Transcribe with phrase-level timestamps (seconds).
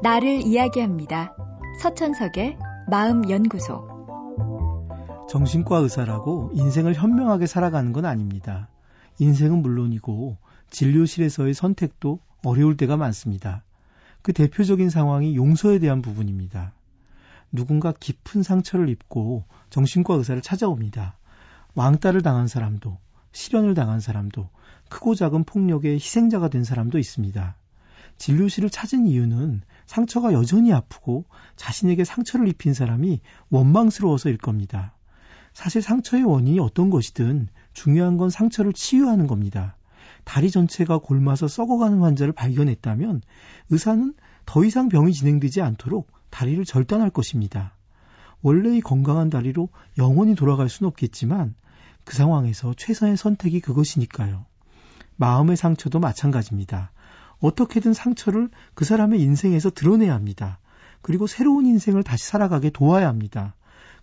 [0.00, 1.34] 나를 이야기합니다.
[1.82, 2.56] 서천석의
[2.88, 5.26] 마음연구소.
[5.28, 8.68] 정신과 의사라고 인생을 현명하게 살아가는 건 아닙니다.
[9.18, 10.36] 인생은 물론이고
[10.70, 13.64] 진료실에서의 선택도 어려울 때가 많습니다.
[14.22, 16.74] 그 대표적인 상황이 용서에 대한 부분입니다.
[17.50, 21.16] 누군가 깊은 상처를 입고 정신과 의사를 찾아옵니다.
[21.74, 22.98] 왕따를 당한 사람도,
[23.32, 24.48] 실현을 당한 사람도,
[24.90, 27.56] 크고 작은 폭력의 희생자가 된 사람도 있습니다.
[28.18, 31.24] 진료실을 찾은 이유는 상처가 여전히 아프고
[31.56, 34.94] 자신에게 상처를 입힌 사람이 원망스러워서일 겁니다.
[35.54, 39.76] 사실 상처의 원인이 어떤 것이든 중요한 건 상처를 치유하는 겁니다.
[40.24, 43.22] 다리 전체가 골마서 썩어가는 환자를 발견했다면
[43.70, 44.14] 의사는
[44.44, 47.72] 더 이상 병이 진행되지 않도록 다리를 절단할 것입니다.
[48.42, 51.54] 원래의 건강한 다리로 영원히 돌아갈 수는 없겠지만
[52.04, 54.44] 그 상황에서 최선의 선택이 그것이니까요.
[55.16, 56.92] 마음의 상처도 마찬가지입니다.
[57.40, 60.58] 어떻게든 상처를 그 사람의 인생에서 드러내야 합니다.
[61.02, 63.54] 그리고 새로운 인생을 다시 살아가게 도와야 합니다.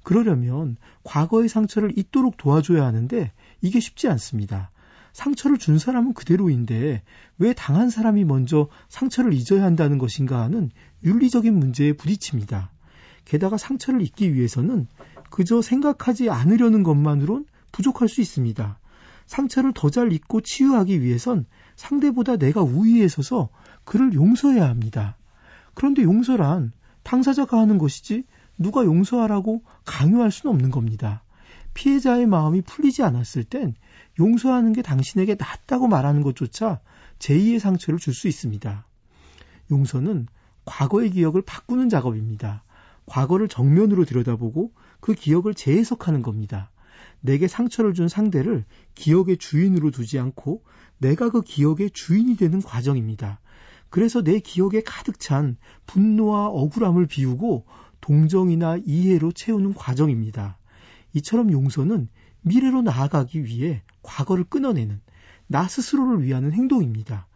[0.04, 4.72] 그러려면 과거의 상처를 잊도록 도와줘야 하는데 이게 쉽지 않습니다.
[5.14, 7.02] 상처를 준 사람은 그대로인데
[7.38, 10.72] 왜 당한 사람이 먼저 상처를 잊어야 한다는 것인가 하는
[11.04, 12.72] 윤리적인 문제에 부딪힙니다.
[13.24, 14.88] 게다가 상처를 잊기 위해서는
[15.30, 18.80] 그저 생각하지 않으려는 것만으론 부족할 수 있습니다.
[19.26, 21.46] 상처를 더 잘 잊고 치유하기 위해선
[21.76, 23.50] 상대보다 내가 우위에 서서
[23.84, 25.18] 그를 용서해야 합니다.
[25.74, 26.72] 그런데 용서란
[27.04, 28.24] 당사자가 하는 것이지
[28.58, 31.24] 누가 용서하라고 강요할 수는 없는 겁니다.
[31.74, 33.76] 피해자의 마음이 풀리지 않았을 땐
[34.20, 36.80] 용서하는 게 당신에게 낫다고 말하는 것조차
[37.20, 38.86] 제2의 상처를 줄 수 있습니다.
[39.72, 40.28] 용서는
[40.64, 42.64] 과거의 기억을 바꾸는 작업입니다.
[43.06, 46.72] 과거를 정면으로 들여다보고 그 기억을 재해석하는 겁니다.
[47.22, 48.66] 내게 상처를 준 상대를
[48.96, 50.64] 기억의 주인으로 두지 않고
[50.98, 53.40] 내가 그 기억의 주인이 되는 과정입니다.
[53.90, 57.66] 그래서 내 기억에 가득 찬 분노와 억울함을 비우고
[58.02, 60.58] 동정이나 이해로 채우는 과정입니다.
[61.14, 62.10] 이처럼 용서는
[62.42, 65.02] 미래로 나아가기 위해 과거를 끊어내는
[65.48, 67.28] 나 스스로를 위하는 행동입니다.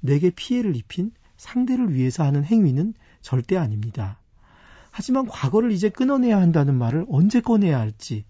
[0.00, 4.20] 내게 피해를 입힌 상대를 위해서 하는 행위는 절대 아닙니다.
[4.92, 8.24] 하지만 과거를 이제 끊어내야 한다는 말을 언제 꺼내야 할지,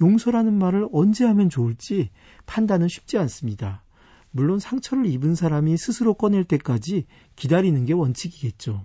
[0.00, 2.10] 용서라는 말을 언제 하면 좋을지
[2.44, 3.84] 판단은 쉽지 않습니다.
[4.32, 7.06] 물론 상처를 입은 사람이 스스로 꺼낼 때까지
[7.36, 8.84] 기다리는 게 원칙이겠죠.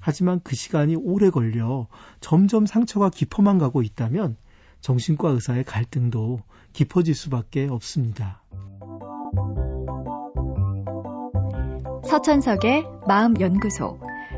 [0.00, 1.86] 하지만 그 시간이 오래 걸려
[2.20, 4.36] 점점 상처가 깊어만 가고 있다면
[4.80, 6.40] 정신과 의사의 갈등도
[6.72, 8.42] 깊어질 수밖에 없습니다.
[12.08, 14.09] 서천석의 마음연구소.